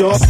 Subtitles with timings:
[0.00, 0.29] rock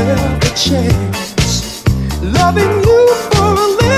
[0.00, 1.84] a chance.
[2.22, 3.97] Loving you for a little.